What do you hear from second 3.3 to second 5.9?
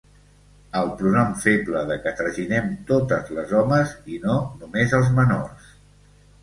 les homes, i no només els menors.